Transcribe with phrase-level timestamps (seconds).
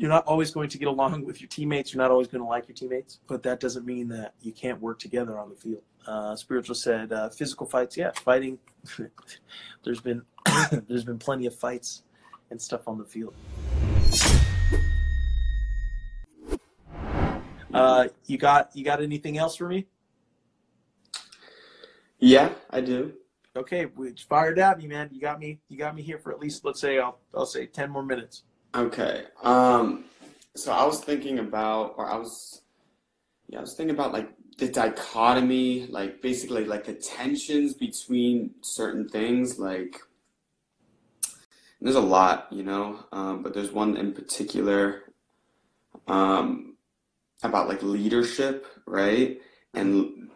[0.00, 1.92] You're not always going to get along with your teammates.
[1.92, 4.80] You're not always going to like your teammates, but that doesn't mean that you can't
[4.80, 5.82] work together on the field.
[6.06, 8.58] Uh, spiritual said uh, physical fights yeah fighting
[9.84, 10.22] there's been
[10.88, 12.02] there's been plenty of fights
[12.50, 13.34] and stuff on the field
[17.74, 19.86] uh, you got you got anything else for me
[22.18, 23.12] Yeah, I do.
[23.54, 26.40] okay which fired at me man you got me you got me here for at
[26.40, 29.24] least let's say i'll, I'll say 10 more minutes Okay.
[29.42, 30.04] Um,
[30.54, 32.62] so I was thinking about, or I was,
[33.48, 39.08] yeah, I was thinking about like the dichotomy, like basically like the tensions between certain
[39.08, 39.58] things.
[39.58, 40.00] Like,
[41.80, 45.02] there's a lot, you know, um, but there's one in particular,
[46.06, 46.76] um,
[47.42, 49.40] about like leadership, right?
[49.74, 50.30] And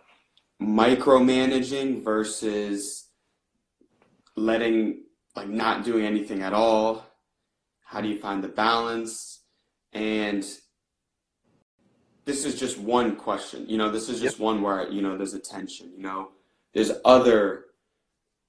[0.61, 3.09] micromanaging versus
[4.37, 5.05] letting,
[5.37, 7.05] like, not doing anything at all.
[7.95, 9.45] How do you find the balance?
[9.93, 10.45] And
[12.25, 13.69] this is just one question.
[13.69, 16.31] You know, this is just one where, you know, there's a tension, you know.
[16.73, 17.67] There's other,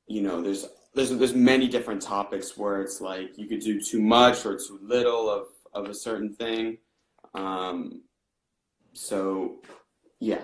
[0.07, 4.01] you know, there's there's there's many different topics where it's like you could do too
[4.01, 6.79] much or too little of of a certain thing.
[7.35, 8.01] Um,
[8.93, 9.57] so
[10.19, 10.41] yeah.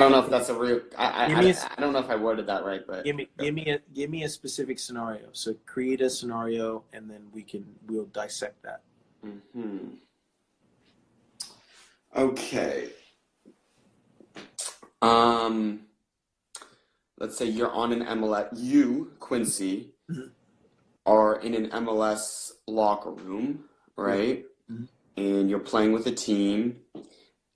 [0.00, 2.16] I don't know if that's a real I, I, a I, don't know if I
[2.16, 5.54] worded that right, but give me give me a give me a specific scenario so
[5.66, 8.80] create a scenario and then we can we'll dissect that
[9.22, 9.88] hmm
[12.16, 12.90] Okay.
[15.00, 15.82] Um,
[17.18, 20.32] let's say you're on an MLS, you, Quincy, Mhm.
[21.06, 24.44] are in an MLS locker room, right?
[24.70, 24.88] Mhm.
[25.16, 26.80] And you're playing with a team,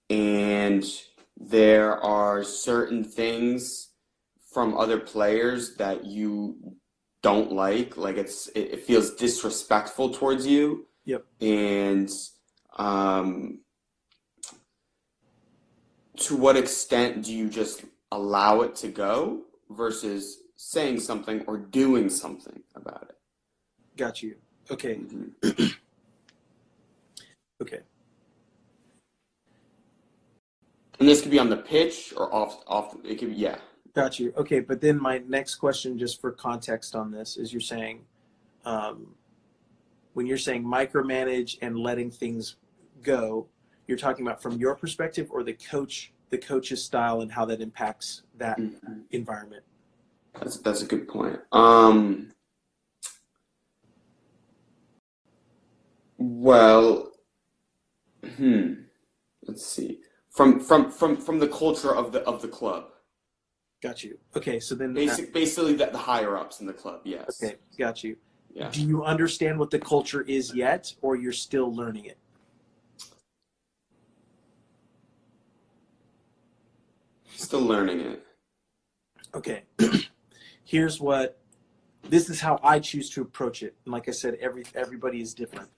[0.08, 0.84] and
[1.36, 3.90] there are certain things
[4.52, 6.56] from other players that you
[7.22, 10.86] don't like, like it's it, it feels disrespectful towards you.
[11.06, 11.24] Yep.
[11.40, 12.10] And
[12.76, 13.60] um,
[16.18, 22.08] to what extent do you just allow it to go versus saying something or doing
[22.08, 23.16] something about it?
[23.96, 24.34] got you
[24.70, 25.30] okay Mhm.
[27.62, 27.80] okay
[31.00, 33.56] And this could be on the pitch or off off it could be yeah.
[33.94, 34.32] Got you.
[34.36, 38.04] Okay, but then my next question, just for context on this, is you're saying,
[38.64, 39.14] um,
[40.14, 42.56] when you're saying micromanage and letting things
[43.02, 43.46] go,
[43.86, 47.60] you're talking about from your perspective or the coach, the coach's style and how that
[47.60, 49.04] impacts that Mhm.
[49.12, 49.62] environment.
[50.34, 51.38] That's that's a good point.
[51.52, 52.32] Um
[56.18, 57.12] well
[58.36, 58.72] hmm
[59.46, 60.00] let's see.
[60.34, 62.86] From from from from the culture of the of the club.
[63.82, 64.18] Got you.
[64.36, 67.40] Okay, so then, Basic basically the, the higher ups in the club, yes.
[67.42, 68.16] okay, got you.
[68.52, 68.70] Yeah.
[68.70, 72.18] Do you understand what the culture is yet, or you're still learning it?
[77.36, 78.24] Still learning it.
[79.34, 79.64] okay
[80.64, 81.40] here's what
[82.08, 85.34] this is how i choose to approach it and like i said every everybody is
[85.34, 85.68] different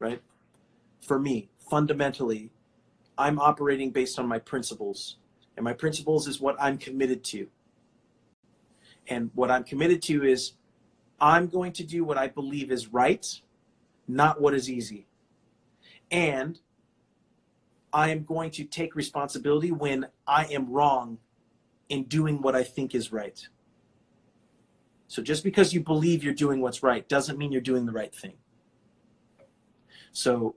[0.00, 0.20] right
[1.00, 2.50] for me fundamentally
[3.18, 5.16] i'm operating based on my principles
[5.56, 7.46] and my principles is what i'm committed to
[9.08, 10.52] and what i'm committed to is
[11.20, 13.40] i'm going to do what i believe is right
[14.08, 15.06] not what is easy
[16.10, 16.60] and
[17.92, 21.18] i am going to take responsibility when i am wrong
[21.92, 23.46] in doing what I think is right.
[25.08, 28.14] So just because you believe you're doing what's right doesn't mean you're doing the right
[28.14, 28.32] thing.
[30.12, 30.54] So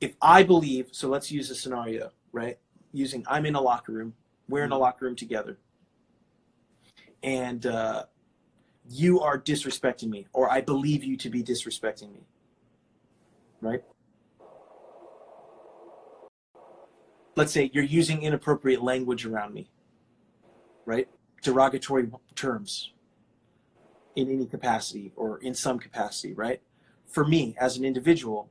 [0.00, 2.58] if I believe, so let's use a scenario, right?
[2.92, 4.14] Using I'm in a locker room,
[4.48, 5.58] we're in a locker room together,
[7.22, 8.04] and uh,
[8.88, 12.26] you are disrespecting me, or I believe you to be disrespecting me,
[13.60, 13.82] right?
[17.40, 19.70] let's say you're using inappropriate language around me,
[20.84, 21.08] right?
[21.42, 22.92] Derogatory terms
[24.14, 26.60] in any capacity or in some capacity, right?
[27.06, 28.50] For me as an individual,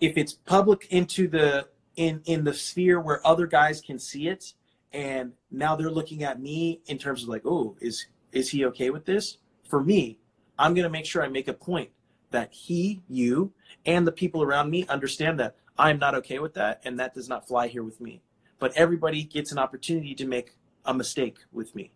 [0.00, 4.52] if it's public into the in in the sphere where other guys can see it
[4.92, 8.90] and now they're looking at me in terms of like, "Oh, is is he okay
[8.90, 9.38] with this?"
[9.68, 10.18] For me,
[10.58, 11.90] I'm going to make sure I make a point
[12.30, 13.52] that he, you,
[13.84, 17.28] and the people around me understand that I'm not okay with that, and that does
[17.28, 18.22] not fly here with me.
[18.58, 21.92] But everybody gets an opportunity to make a mistake with me.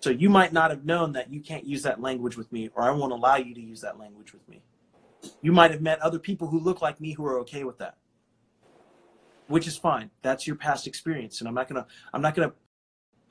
[0.00, 2.82] So you might not have known that you can't use that language with me, or
[2.82, 4.62] I won't allow you to use that language with me.
[5.42, 7.96] You might have met other people who look like me who are okay with that,
[9.46, 10.10] which is fine.
[10.22, 12.52] That's your past experience, and I'm not gonna, I'm not gonna,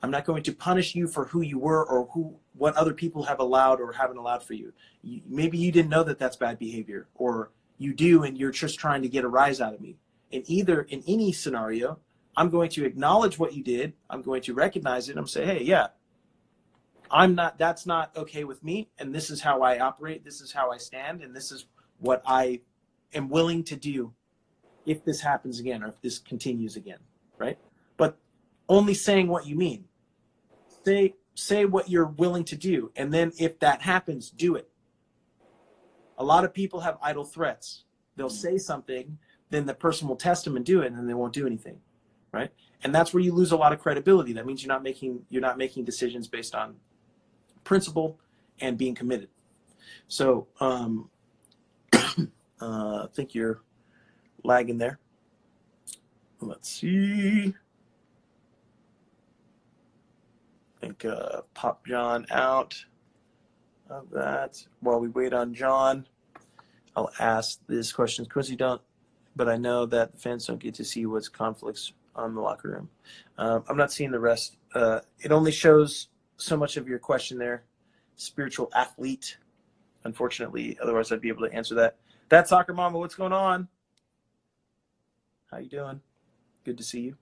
[0.02, 3.24] I'm not going to punish you for who you were or who, what other people
[3.24, 4.72] have allowed or haven't allowed for you.
[5.02, 8.78] you maybe you didn't know that that's bad behavior, or you do, and you're just
[8.78, 9.96] trying to get a rise out of me.
[10.30, 11.98] In either, in any scenario,
[12.36, 13.94] I'm going to acknowledge what you did.
[14.10, 15.16] I'm going to recognize it.
[15.16, 15.88] I'm say, hey, yeah,
[17.10, 18.90] I'm not, that's not okay with me.
[18.98, 20.24] And this is how I operate.
[20.24, 21.22] This is how I stand.
[21.22, 21.66] And this is
[21.98, 22.60] what I
[23.14, 24.12] am willing to do
[24.86, 26.98] if this happens again or if this continues again.
[27.38, 27.58] Right.
[27.96, 28.18] But
[28.68, 29.84] only saying what you mean.
[30.84, 32.90] Say, say what you're willing to do.
[32.96, 34.68] And then if that happens, do it.
[36.16, 37.84] A lot of people have idle threats.
[38.16, 39.18] They'll say something,
[39.50, 41.78] then the person will test them and do it, and then they won't do anything.
[42.32, 42.50] Right.
[42.82, 44.32] And that's where you lose a lot of credibility.
[44.32, 46.76] That means you're not making you're not making decisions based on
[47.64, 48.18] principle
[48.60, 49.28] and being committed.
[50.08, 51.10] So um,
[51.94, 52.26] uh,
[52.60, 53.60] I think you're
[54.44, 54.98] lagging there.
[56.40, 57.54] Let's see.
[60.76, 62.76] I think uh, pop John out
[63.90, 64.64] of that.
[64.80, 66.06] While we wait on John,
[66.94, 68.26] I'll ask this question.
[68.26, 68.80] Quincy, don't,
[69.34, 72.68] but I know that the fans don't get to see what's conflicts on the locker
[72.70, 72.88] room.
[73.38, 74.56] Um, I'm not seeing the rest.
[74.74, 77.64] Uh, it only shows so much of your question there,
[78.16, 79.38] spiritual athlete.
[80.08, 81.96] Unfortunately, otherwise I'd be able to answer that.
[82.30, 83.68] That soccer mama, what's going on?
[85.50, 86.00] How you doing?
[86.64, 87.16] Good to see you.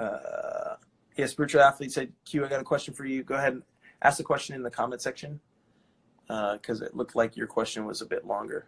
[0.00, 0.74] Uh,
[1.16, 3.22] yeah, spiritual athlete said, "Q, I got a question for you.
[3.22, 3.62] Go ahead and
[4.02, 5.38] ask the question in the comment section
[6.26, 8.66] because uh, it looked like your question was a bit longer."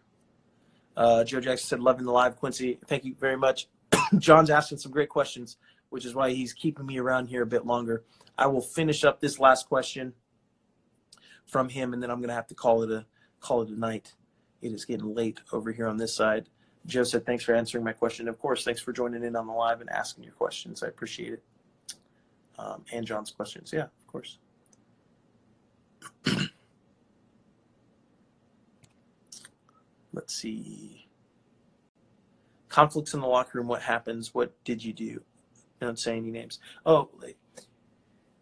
[0.96, 2.78] Uh, Joe Jackson said, "Loving the live, Quincy.
[2.86, 3.66] Thank you very much."
[4.18, 5.56] John's asking some great questions,
[5.94, 8.02] which is why he's keeping me around here a bit longer.
[8.36, 10.12] I will finish up this last question
[11.46, 13.06] from him, and then I'm going to have to call it a
[13.38, 14.12] call it a night.
[14.60, 16.48] It is getting late over here on this side.
[16.84, 18.26] Joe said, "Thanks for answering my question.
[18.26, 20.82] Of course, thanks for joining in on the live and asking your questions.
[20.82, 21.44] I appreciate it."
[22.58, 24.38] Um, and John's questions, yeah, of course.
[30.12, 31.06] Let's see
[32.68, 33.68] conflicts in the locker room.
[33.68, 34.34] What happens?
[34.34, 35.22] What did you do?
[35.80, 36.60] Don't say any names.
[36.86, 37.10] Oh,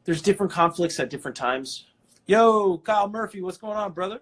[0.04, 1.86] there's different conflicts at different times.
[2.26, 4.20] Yo, Kyle Murphy, what's going on, brother?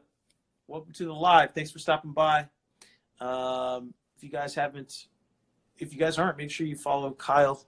[0.67, 1.53] Welcome to the live.
[1.53, 2.47] Thanks for stopping by.
[3.21, 5.07] Um, if you guys haven't,
[5.79, 7.67] if you guys aren't, make sure you follow Kyle.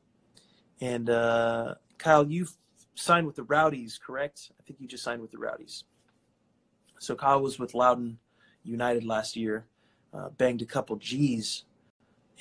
[0.81, 2.47] And uh, Kyle, you
[2.95, 4.53] signed with the Rowdies, correct?
[4.59, 5.85] I think you just signed with the Rowdies.
[6.99, 8.19] So Kyle was with Loudoun
[8.63, 9.67] United last year,
[10.15, 11.65] uh, banged a couple G's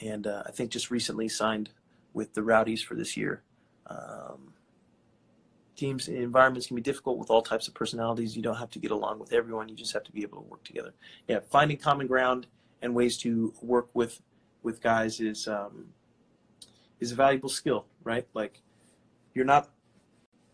[0.01, 1.69] and uh, I think just recently signed
[2.13, 3.43] with the Rowdies for this year.
[3.87, 4.53] Um,
[5.75, 8.35] teams environments can be difficult with all types of personalities.
[8.35, 9.69] You don't have to get along with everyone.
[9.69, 10.93] You just have to be able to work together.
[11.27, 12.47] Yeah, finding common ground
[12.81, 14.21] and ways to work with
[14.63, 15.87] with guys is um,
[16.99, 18.27] is a valuable skill, right?
[18.33, 18.61] Like
[19.33, 19.69] you're not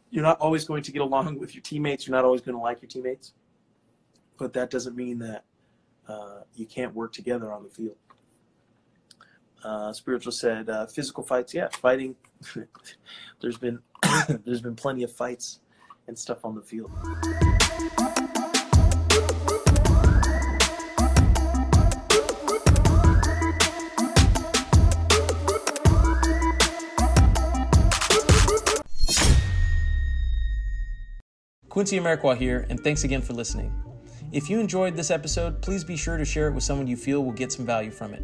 [0.10, 2.08] you're not always going to get along with your teammates.
[2.08, 3.34] You're not always going to like your teammates,
[4.38, 5.44] but that doesn't mean that
[6.08, 7.98] uh, you can't work together on the field.
[9.68, 11.54] Uh, spiritual said uh, physical fights.
[11.54, 12.16] Yeah, fighting.
[13.42, 13.80] there's been
[14.46, 15.60] there's been plenty of fights
[16.08, 16.90] and stuff on the field.
[31.68, 33.74] Quincy Amarikwa here, and thanks again for listening.
[34.32, 37.26] If you enjoyed this episode, please be sure to share it with someone you feel
[37.26, 38.24] will get some value from it.